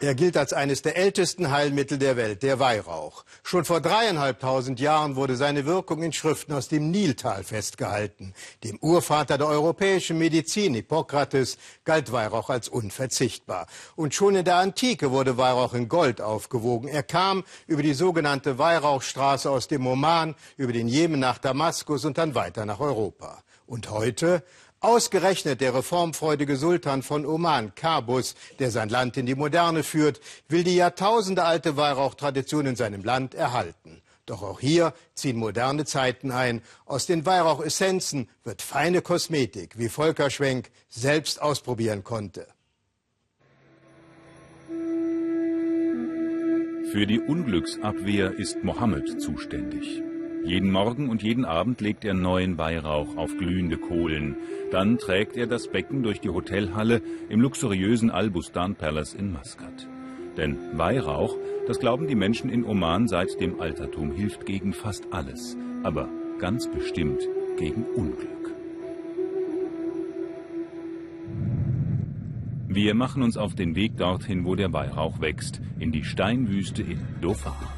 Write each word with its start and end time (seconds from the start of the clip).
Er 0.00 0.14
gilt 0.14 0.36
als 0.36 0.52
eines 0.52 0.82
der 0.82 0.96
ältesten 0.96 1.50
Heilmittel 1.50 1.98
der 1.98 2.16
Welt, 2.16 2.44
der 2.44 2.60
Weihrauch. 2.60 3.24
Schon 3.42 3.64
vor 3.64 3.80
dreieinhalbtausend 3.80 4.78
Jahren 4.78 5.16
wurde 5.16 5.34
seine 5.34 5.66
Wirkung 5.66 6.04
in 6.04 6.12
Schriften 6.12 6.52
aus 6.52 6.68
dem 6.68 6.92
Niltal 6.92 7.42
festgehalten. 7.42 8.32
Dem 8.62 8.78
Urvater 8.80 9.38
der 9.38 9.48
europäischen 9.48 10.16
Medizin, 10.18 10.74
Hippokrates, 10.74 11.58
galt 11.84 12.12
Weihrauch 12.12 12.48
als 12.48 12.68
unverzichtbar. 12.68 13.66
Und 13.96 14.14
schon 14.14 14.36
in 14.36 14.44
der 14.44 14.56
Antike 14.56 15.10
wurde 15.10 15.36
Weihrauch 15.36 15.74
in 15.74 15.88
Gold 15.88 16.20
aufgewogen. 16.20 16.86
Er 16.86 17.02
kam 17.02 17.42
über 17.66 17.82
die 17.82 17.94
sogenannte 17.94 18.56
Weihrauchstraße 18.56 19.50
aus 19.50 19.66
dem 19.66 19.84
Oman, 19.84 20.36
über 20.56 20.72
den 20.72 20.86
Jemen 20.86 21.18
nach 21.18 21.38
Damaskus 21.38 22.04
und 22.04 22.18
dann 22.18 22.36
weiter 22.36 22.66
nach 22.66 22.78
Europa. 22.78 23.42
Und 23.66 23.90
heute 23.90 24.44
Ausgerechnet 24.80 25.60
der 25.60 25.74
reformfreudige 25.74 26.56
Sultan 26.56 27.02
von 27.02 27.26
Oman, 27.26 27.74
Kabus, 27.74 28.36
der 28.60 28.70
sein 28.70 28.88
Land 28.88 29.16
in 29.16 29.26
die 29.26 29.34
Moderne 29.34 29.82
führt, 29.82 30.20
will 30.48 30.62
die 30.62 30.76
jahrtausendealte 30.76 31.76
Weihrauchtradition 31.76 32.66
in 32.66 32.76
seinem 32.76 33.02
Land 33.02 33.34
erhalten. 33.34 34.02
Doch 34.24 34.42
auch 34.42 34.60
hier 34.60 34.92
ziehen 35.14 35.36
moderne 35.36 35.84
Zeiten 35.84 36.30
ein. 36.30 36.62
Aus 36.84 37.06
den 37.06 37.26
Weihrauchessenzen 37.26 38.28
wird 38.44 38.62
feine 38.62 39.02
Kosmetik, 39.02 39.78
wie 39.78 39.88
Volker 39.88 40.30
Schwenk 40.30 40.70
selbst 40.88 41.42
ausprobieren 41.42 42.04
konnte. 42.04 42.46
Für 46.92 47.06
die 47.06 47.20
Unglücksabwehr 47.20 48.32
ist 48.32 48.62
Mohammed 48.62 49.20
zuständig. 49.20 50.02
Jeden 50.44 50.70
Morgen 50.70 51.08
und 51.10 51.22
jeden 51.22 51.44
Abend 51.44 51.80
legt 51.80 52.04
er 52.04 52.14
neuen 52.14 52.58
Weihrauch 52.58 53.16
auf 53.16 53.36
glühende 53.36 53.76
Kohlen. 53.76 54.36
Dann 54.70 54.98
trägt 54.98 55.36
er 55.36 55.46
das 55.46 55.68
Becken 55.68 56.02
durch 56.02 56.20
die 56.20 56.30
Hotelhalle 56.30 57.02
im 57.28 57.40
luxuriösen 57.40 58.10
Al-Bustan 58.10 58.74
Palace 58.74 59.14
in 59.14 59.32
Maskat. 59.32 59.86
Denn 60.36 60.56
Weihrauch, 60.78 61.36
das 61.66 61.80
glauben 61.80 62.06
die 62.06 62.14
Menschen 62.14 62.48
in 62.48 62.64
Oman 62.64 63.08
seit 63.08 63.40
dem 63.40 63.60
Altertum, 63.60 64.12
hilft 64.12 64.46
gegen 64.46 64.72
fast 64.72 65.12
alles, 65.12 65.56
aber 65.82 66.08
ganz 66.38 66.70
bestimmt 66.70 67.20
gegen 67.58 67.84
Unglück. 67.96 68.28
Wir 72.68 72.94
machen 72.94 73.22
uns 73.22 73.36
auf 73.36 73.54
den 73.54 73.74
Weg 73.74 73.96
dorthin, 73.96 74.44
wo 74.44 74.54
der 74.54 74.72
Weihrauch 74.72 75.20
wächst, 75.20 75.60
in 75.78 75.90
die 75.90 76.04
Steinwüste 76.04 76.82
in 76.82 77.00
Dhofar. 77.20 77.74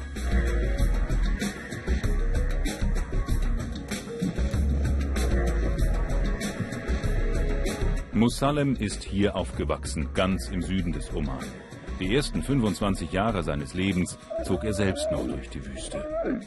Musalem 8.21 8.75
ist 8.75 9.03
hier 9.03 9.35
aufgewachsen, 9.35 10.09
ganz 10.13 10.49
im 10.49 10.61
Süden 10.61 10.91
des 10.91 11.11
Oman. 11.11 11.43
Die 11.99 12.15
ersten 12.15 12.43
25 12.43 13.11
Jahre 13.11 13.41
seines 13.41 13.73
Lebens 13.73 14.19
zog 14.45 14.63
er 14.63 14.75
selbst 14.75 15.11
noch 15.11 15.25
durch 15.25 15.49
die 15.49 15.65
Wüste. 15.65 16.39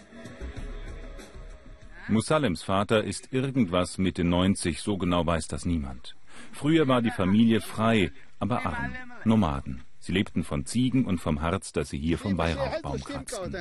Musalems 2.06 2.62
Vater 2.62 3.02
ist 3.02 3.32
irgendwas 3.32 3.98
Mitte 3.98 4.22
90, 4.22 4.82
so 4.82 4.96
genau 4.96 5.26
weiß 5.26 5.48
das 5.48 5.64
niemand. 5.64 6.14
Früher 6.52 6.86
war 6.86 7.02
die 7.02 7.10
Familie 7.10 7.60
frei, 7.60 8.12
aber 8.38 8.64
arm, 8.64 8.94
Nomaden. 9.24 9.82
Sie 9.98 10.12
lebten 10.12 10.44
von 10.44 10.66
Ziegen 10.66 11.04
und 11.04 11.18
vom 11.18 11.42
Harz, 11.42 11.72
das 11.72 11.88
sie 11.88 11.98
hier 11.98 12.18
vom 12.18 12.38
Weihrauchbaum 12.38 13.02
kratzten. 13.02 13.52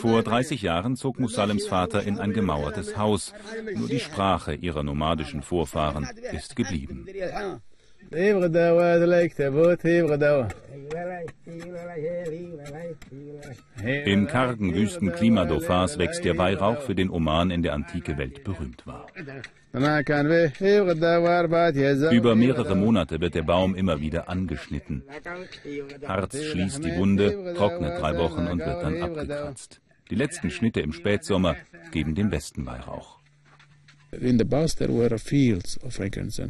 Vor 0.00 0.22
30 0.22 0.62
Jahren 0.62 0.96
zog 0.96 1.18
Musalems 1.18 1.66
Vater 1.66 2.04
in 2.04 2.18
ein 2.18 2.32
gemauertes 2.32 2.96
Haus. 2.96 3.32
Nur 3.74 3.88
die 3.88 3.98
Sprache 3.98 4.54
ihrer 4.54 4.84
nomadischen 4.84 5.42
Vorfahren 5.42 6.08
ist 6.32 6.54
geblieben. 6.54 7.06
Im 14.04 14.26
kargen 14.26 14.74
Wüstenklima 14.74 15.44
Dofars 15.44 15.96
wächst 15.98 16.24
der 16.24 16.36
Weihrauch, 16.36 16.80
für 16.82 16.96
den 16.96 17.08
Oman 17.10 17.52
in 17.52 17.62
der 17.62 17.74
antike 17.74 18.18
Welt 18.18 18.42
berühmt 18.42 18.84
war. 18.86 19.06
Über 22.10 22.34
mehrere 22.34 22.74
Monate 22.74 23.20
wird 23.20 23.34
der 23.36 23.42
Baum 23.42 23.76
immer 23.76 24.00
wieder 24.00 24.28
angeschnitten. 24.28 25.04
Harz 26.04 26.42
schließt 26.42 26.84
die 26.84 26.96
Wunde, 26.96 27.54
trocknet 27.54 28.00
drei 28.00 28.18
Wochen 28.18 28.48
und 28.48 28.58
wird 28.58 28.82
dann 28.82 29.02
abgekratzt. 29.02 29.80
Die 30.10 30.16
letzten 30.16 30.50
Schnitte 30.50 30.80
im 30.80 30.92
Spätsommer 30.92 31.54
geben 31.92 32.16
den 32.16 32.30
besten 32.30 32.66
Weihrauch. 32.66 33.19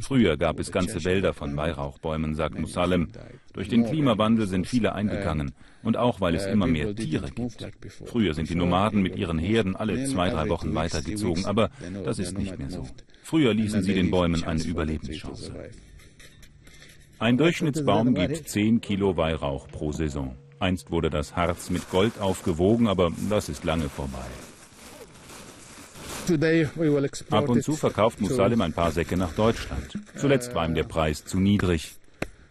Früher 0.01 0.37
gab 0.37 0.59
es 0.59 0.73
ganze 0.73 1.05
Wälder 1.05 1.35
von 1.35 1.57
Weihrauchbäumen, 1.57 2.35
sagt 2.35 2.59
Musalem. 2.59 3.09
Durch 3.53 3.69
den 3.69 3.85
Klimawandel 3.85 4.47
sind 4.47 4.67
viele 4.67 4.95
eingegangen 4.95 5.53
und 5.83 5.97
auch 5.97 6.21
weil 6.21 6.35
es 6.35 6.47
immer 6.47 6.67
mehr 6.67 6.95
Tiere 6.95 7.31
gibt. 7.31 7.67
Früher 8.07 8.35
sind 8.35 8.49
die 8.49 8.55
Nomaden 8.55 9.03
mit 9.03 9.17
ihren 9.17 9.39
Herden 9.39 9.77
alle 9.77 10.05
zwei, 10.05 10.31
drei 10.31 10.49
Wochen 10.49 10.75
weitergezogen, 10.75 11.45
aber 11.45 11.71
das 12.05 12.19
ist 12.19 12.39
nicht 12.39 12.59
mehr 12.59 12.71
so. 12.71 12.87
Früher 13.23 13.53
ließen 13.55 13.83
sie 13.83 13.95
den 13.95 14.11
Bäumen 14.11 14.43
eine 14.45 14.63
Überlebenschance. 14.63 15.53
Ein 17.19 17.37
Durchschnittsbaum 17.37 18.15
gibt 18.15 18.49
10 18.49 18.81
Kilo 18.81 19.17
Weihrauch 19.17 19.69
pro 19.69 19.93
Saison. 19.93 20.37
Einst 20.59 20.91
wurde 20.91 21.11
das 21.11 21.37
Harz 21.37 21.69
mit 21.69 21.91
Gold 21.91 22.19
aufgewogen, 22.19 22.87
aber 22.87 23.13
das 23.29 23.49
ist 23.51 23.65
lange 23.65 23.89
vorbei. 23.91 24.27
Ab 27.31 27.49
und 27.49 27.63
zu 27.63 27.77
verkauft 27.77 28.21
Musalim 28.21 28.61
ein 28.61 28.73
paar 28.73 28.93
Säcke 28.93 29.17
nach 29.17 29.33
Deutschland. 29.33 29.99
Zuletzt 30.17 30.55
war 30.55 30.67
ihm 30.67 30.75
der 30.75 30.85
Preis 30.85 31.25
zu 31.25 31.39
niedrig. 31.39 31.95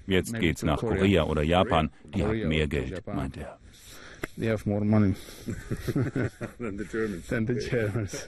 Jetzt 0.08 0.34
geht's 0.40 0.64
nach 0.64 0.80
Korea 0.80 1.24
oder 1.24 1.44
Japan. 1.44 1.92
Die 2.16 2.24
haben 2.24 2.48
mehr 2.48 2.68
Geld, 2.68 3.06
meint 3.06 3.38
er. 3.38 3.60
They 4.40 4.48
have 4.48 4.66
more 4.66 4.86
money 4.86 5.16
than 6.58 6.78
the 6.78 6.86
Germans. 6.86 7.28
Than 7.28 7.46
the 7.46 7.56
Germans. 7.56 8.28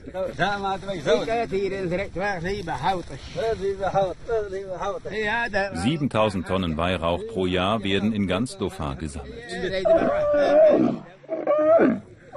7000 5.74 6.46
Tonnen 6.46 6.76
Weihrauch 6.76 7.26
pro 7.28 7.46
Jahr 7.46 7.82
werden 7.82 8.12
in 8.12 8.26
ganz 8.26 8.58
Dhofar 8.58 8.96
gesammelt. 8.96 9.32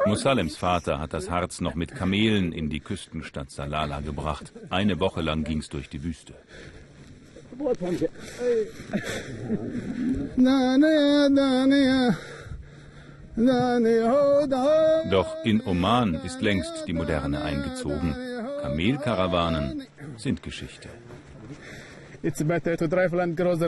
Musalems 0.05 0.55
Vater 0.57 0.99
hat 0.99 1.13
das 1.13 1.29
Harz 1.29 1.61
noch 1.61 1.75
mit 1.75 1.95
Kamelen 1.95 2.51
in 2.51 2.69
die 2.69 2.79
Küstenstadt 2.79 3.49
Salala 3.51 4.01
gebracht. 4.01 4.53
Eine 4.69 4.99
Woche 4.99 5.21
lang 5.21 5.43
ging's 5.43 5.69
durch 5.69 5.89
die 5.89 6.03
Wüste. 6.03 6.33
Doch 15.11 15.35
in 15.43 15.61
Oman 15.65 16.13
ist 16.25 16.41
längst 16.41 16.87
die 16.87 16.93
Moderne 16.93 17.41
eingezogen. 17.41 18.15
Kamelkarawanen 18.61 19.83
sind 20.17 20.43
Geschichte. 20.43 20.89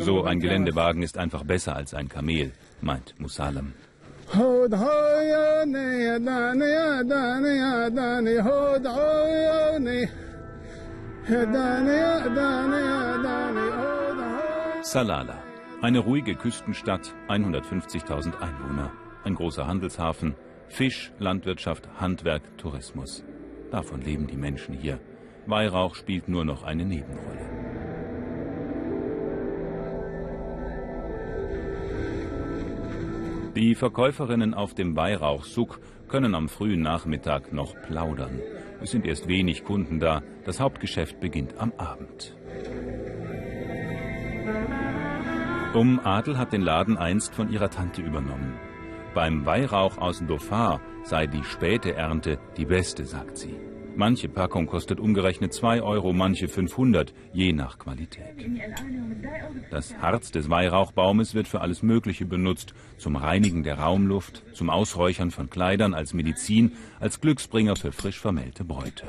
So 0.01 0.23
ein 0.23 0.39
Geländewagen 0.39 1.03
ist 1.03 1.17
einfach 1.17 1.43
besser 1.43 1.75
als 1.75 1.93
ein 1.93 2.09
Kamel, 2.09 2.51
meint 2.81 3.13
Musalem. 3.19 3.73
Salala, 14.81 15.43
eine 15.81 15.99
ruhige 15.99 16.35
Küstenstadt, 16.35 17.13
150.000 17.29 18.39
Einwohner, 18.39 18.91
ein 19.23 19.35
großer 19.35 19.67
Handelshafen, 19.67 20.35
Fisch, 20.67 21.11
Landwirtschaft, 21.19 21.87
Handwerk, 21.99 22.41
Tourismus. 22.57 23.23
Davon 23.71 24.01
leben 24.01 24.27
die 24.27 24.37
Menschen 24.37 24.75
hier. 24.75 24.99
Weihrauch 25.45 25.95
spielt 25.95 26.27
nur 26.27 26.43
noch 26.43 26.63
eine 26.63 26.85
Nebenrolle. 26.85 27.56
Die 33.57 33.73
Verkäuferinnen 33.73 34.53
auf 34.53 34.75
dem 34.75 34.95
Weihrauchsuck 34.95 35.79
können 36.07 36.35
am 36.35 36.47
frühen 36.47 36.81
Nachmittag 36.81 37.51
noch 37.51 37.73
plaudern. 37.87 38.39
Es 38.83 38.91
sind 38.91 39.03
erst 39.03 39.27
wenig 39.27 39.63
Kunden 39.63 39.99
da. 39.99 40.21
Das 40.45 40.59
Hauptgeschäft 40.59 41.19
beginnt 41.19 41.57
am 41.57 41.73
Abend. 41.75 42.35
Um 45.73 45.99
Adel 46.03 46.37
hat 46.37 46.53
den 46.53 46.61
Laden 46.61 46.99
einst 46.99 47.33
von 47.33 47.51
ihrer 47.51 47.71
Tante 47.71 48.03
übernommen. 48.03 48.59
Beim 49.15 49.43
Weihrauch 49.47 49.97
aus 49.97 50.19
Dhofar 50.23 50.79
sei 51.03 51.25
die 51.25 51.43
späte 51.43 51.95
Ernte 51.95 52.37
die 52.57 52.65
beste, 52.65 53.07
sagt 53.07 53.39
sie. 53.39 53.55
Manche 53.97 54.29
Packung 54.29 54.67
kostet 54.67 54.99
umgerechnet 54.99 55.53
2 55.53 55.81
Euro, 55.81 56.13
manche 56.13 56.47
500, 56.47 57.15
je 57.33 57.51
nach 57.51 57.79
Qualität. 57.79 58.25
Das 59.71 59.97
Harz 59.97 60.29
des 60.29 60.51
Weihrauchbaumes 60.51 61.33
wird 61.33 61.47
für 61.47 61.61
alles 61.61 61.81
Mögliche 61.81 62.25
benutzt, 62.25 62.75
zum 62.99 63.15
Reinigen 63.15 63.63
der 63.63 63.79
Raumluft, 63.79 64.43
zum 64.53 64.69
Ausräuchern 64.69 65.31
von 65.31 65.49
Kleidern, 65.49 65.95
als 65.95 66.13
Medizin, 66.13 66.73
als 66.99 67.21
Glücksbringer 67.21 67.75
für 67.75 67.91
frisch 67.91 68.19
vermählte 68.19 68.63
Bräute. 68.63 69.03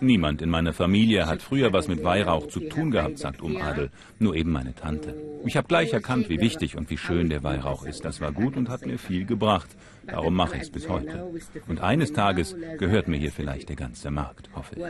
Niemand 0.00 0.42
in 0.42 0.50
meiner 0.50 0.72
Familie 0.72 1.26
hat 1.28 1.40
früher 1.40 1.72
was 1.72 1.86
mit 1.86 2.02
Weihrauch 2.02 2.48
zu 2.48 2.58
tun 2.68 2.90
gehabt, 2.90 3.18
sagt 3.18 3.42
Umadel, 3.42 3.90
nur 4.18 4.34
eben 4.34 4.50
meine 4.50 4.74
Tante. 4.74 5.14
Ich 5.46 5.56
habe 5.56 5.68
gleich 5.68 5.92
erkannt, 5.92 6.28
wie 6.28 6.40
wichtig 6.40 6.76
und 6.76 6.90
wie 6.90 6.98
schön 6.98 7.28
der 7.28 7.44
Weihrauch 7.44 7.84
ist. 7.84 8.04
Das 8.04 8.20
war 8.20 8.32
gut 8.32 8.56
und 8.56 8.68
hat 8.68 8.84
mir 8.86 8.98
viel 8.98 9.24
gebracht. 9.24 9.68
Darum 10.06 10.34
mache 10.34 10.56
ich 10.56 10.62
es 10.62 10.70
bis 10.70 10.88
heute. 10.88 11.30
Und 11.68 11.80
eines 11.80 12.12
Tages 12.12 12.56
gehört 12.78 13.03
mir 13.08 13.18
hier 13.18 13.32
vielleicht 13.32 13.68
der 13.68 13.76
ganze 13.76 14.10
Markt, 14.10 14.50
hoffe 14.54 14.74
ich. 14.74 14.80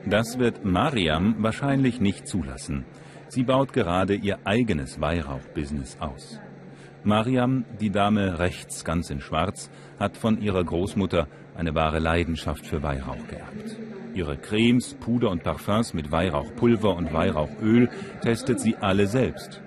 Das 0.06 0.40
wird 0.40 0.64
Mariam 0.64 1.36
wahrscheinlich 1.40 2.00
nicht 2.00 2.26
zulassen. 2.28 2.86
Sie 3.28 3.44
baut 3.44 3.74
gerade 3.74 4.16
ihr 4.16 4.40
eigenes 4.46 5.02
Weihrauch-Business 5.02 5.98
aus. 6.00 6.40
Mariam, 7.04 7.66
die 7.80 7.92
Dame 7.92 8.40
rechts 8.40 8.84
ganz 8.84 9.10
in 9.10 9.22
Schwarz, 9.22 9.70
hat 10.00 10.18
von 10.18 10.42
ihrer 10.42 10.64
Großmutter 10.64 11.28
eine 11.56 11.76
wahre 11.76 12.00
Leidenschaft 12.00 12.66
für 12.66 12.82
Weihrauch 12.82 13.28
geerbt. 13.28 13.78
Ihre 14.14 14.38
Cremes, 14.38 14.96
Puder 14.96 15.30
und 15.30 15.44
Parfums 15.44 15.94
mit 15.94 16.12
Weihrauchpulver 16.12 16.96
und 16.96 17.14
Weihrauchöl 17.14 17.90
testet 18.22 18.60
sie 18.60 18.76
alle 18.78 19.08
selbst. 19.08 19.62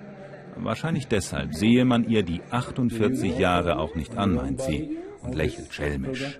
Wahrscheinlich 0.57 1.07
deshalb 1.07 1.53
sehe 1.53 1.85
man 1.85 2.07
ihr 2.09 2.23
die 2.23 2.41
48 2.49 3.37
Jahre 3.37 3.77
auch 3.77 3.95
nicht 3.95 4.17
an, 4.17 4.35
meint 4.35 4.61
sie, 4.61 4.97
und 5.21 5.35
lächelt 5.35 5.73
schelmisch. 5.73 6.37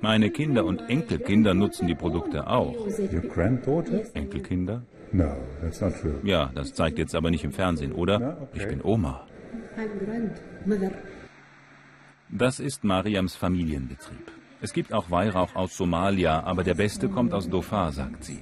Meine 0.00 0.30
Kinder 0.30 0.64
und 0.64 0.88
Enkelkinder 0.88 1.54
nutzen 1.54 1.86
die 1.86 1.94
Produkte 1.94 2.46
auch. 2.46 2.74
Enkelkinder? 4.14 4.82
Ja, 6.24 6.50
das 6.54 6.74
zeigt 6.74 6.98
jetzt 6.98 7.14
aber 7.14 7.30
nicht 7.30 7.44
im 7.44 7.52
Fernsehen, 7.52 7.92
oder? 7.92 8.48
Ich 8.52 8.66
bin 8.66 8.82
Oma. 8.82 9.26
Das 12.30 12.58
ist 12.58 12.84
Mariams 12.84 13.36
Familienbetrieb. 13.36 14.32
Es 14.60 14.72
gibt 14.72 14.92
auch 14.92 15.10
Weihrauch 15.10 15.54
aus 15.54 15.76
Somalia, 15.76 16.42
aber 16.42 16.64
der 16.64 16.74
beste 16.74 17.08
kommt 17.08 17.32
aus 17.32 17.48
Dhofar, 17.48 17.92
sagt 17.92 18.24
sie. 18.24 18.40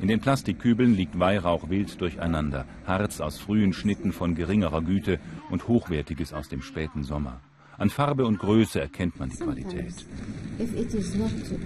In 0.00 0.08
den 0.08 0.20
Plastikkübeln 0.20 0.94
liegt 0.94 1.18
Weihrauch 1.18 1.68
wild 1.68 2.00
durcheinander, 2.00 2.64
Harz 2.86 3.20
aus 3.20 3.38
frühen 3.38 3.74
Schnitten 3.74 4.12
von 4.12 4.34
geringerer 4.34 4.80
Güte 4.80 5.20
und 5.50 5.68
Hochwertiges 5.68 6.32
aus 6.32 6.48
dem 6.48 6.62
späten 6.62 7.04
Sommer. 7.04 7.40
An 7.76 7.90
Farbe 7.90 8.24
und 8.24 8.38
Größe 8.38 8.80
erkennt 8.80 9.18
man 9.18 9.28
die 9.28 9.36
Qualität. 9.36 9.94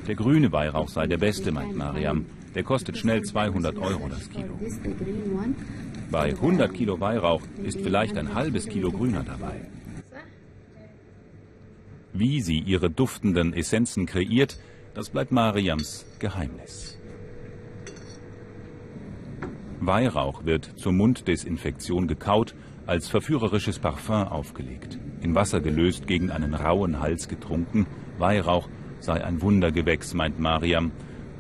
Der 0.06 0.14
grüne 0.16 0.50
Weihrauch 0.50 0.88
sei 0.88 1.06
der 1.06 1.18
beste, 1.18 1.52
meint 1.52 1.76
Mariam. 1.76 2.26
Der 2.54 2.64
kostet 2.64 2.96
schnell 2.98 3.22
200 3.22 3.78
Euro 3.78 4.08
das 4.08 4.28
Kilo. 4.30 4.58
Bei 6.10 6.30
100 6.30 6.72
Kilo 6.72 7.00
Weihrauch 7.00 7.42
ist 7.62 7.80
vielleicht 7.80 8.16
ein 8.16 8.34
halbes 8.34 8.66
Kilo 8.66 8.90
grüner 8.90 9.24
dabei. 9.24 9.60
Wie 12.12 12.40
sie 12.40 12.60
ihre 12.60 12.90
duftenden 12.90 13.52
Essenzen 13.52 14.06
kreiert, 14.06 14.58
das 14.94 15.10
bleibt 15.10 15.32
Mariams 15.32 16.06
Geheimnis. 16.20 16.96
Weihrauch 19.86 20.44
wird 20.44 20.78
zur 20.78 20.92
Munddesinfektion 20.92 22.06
gekaut, 22.06 22.54
als 22.86 23.08
verführerisches 23.08 23.78
Parfum 23.78 24.28
aufgelegt, 24.28 24.98
in 25.20 25.34
Wasser 25.34 25.60
gelöst, 25.60 26.06
gegen 26.06 26.30
einen 26.30 26.54
rauen 26.54 27.00
Hals 27.00 27.28
getrunken. 27.28 27.86
Weihrauch 28.18 28.68
sei 29.00 29.24
ein 29.24 29.40
Wundergewächs, 29.42 30.14
meint 30.14 30.38
Mariam, 30.38 30.92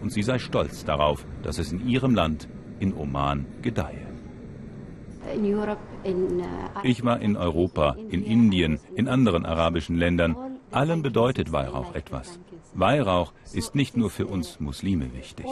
und 0.02 0.12
sie 0.12 0.22
sei 0.22 0.38
stolz 0.38 0.84
darauf, 0.84 1.26
dass 1.42 1.58
es 1.58 1.72
in 1.72 1.88
ihrem 1.88 2.14
Land, 2.14 2.48
in 2.80 2.94
Oman, 2.94 3.46
gedeihe. 3.62 4.06
Ich 6.82 7.04
war 7.04 7.20
in 7.20 7.36
Europa, 7.36 7.96
in 8.10 8.22
Indien, 8.22 8.78
in 8.94 9.08
anderen 9.08 9.46
arabischen 9.46 9.96
Ländern. 9.96 10.36
Allen 10.70 11.02
bedeutet 11.02 11.52
Weihrauch 11.52 11.94
etwas. 11.94 12.38
Weihrauch 12.74 13.32
ist 13.52 13.76
nicht 13.76 13.96
nur 13.96 14.10
für 14.10 14.26
uns 14.26 14.58
Muslime 14.58 15.14
wichtig. 15.14 15.46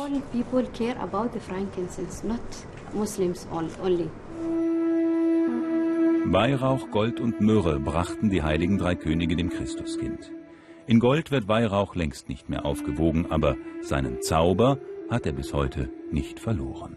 Weihrauch, 6.25 6.91
Gold 6.91 7.21
und 7.21 7.41
Myrrhe 7.41 7.79
brachten 7.79 8.31
die 8.31 8.43
heiligen 8.43 8.79
drei 8.79 8.97
Könige 8.97 9.37
dem 9.37 9.51
Christuskind. 9.51 10.33
In 10.87 10.99
Gold 10.99 11.31
wird 11.31 11.47
Weihrauch 11.47 11.95
längst 11.95 12.29
nicht 12.29 12.49
mehr 12.49 12.65
aufgewogen, 12.65 13.31
aber 13.31 13.57
seinen 13.83 14.21
Zauber 14.21 14.79
hat 15.09 15.25
er 15.25 15.33
bis 15.33 15.53
heute 15.53 15.91
nicht 16.11 16.41
verloren. 16.41 16.97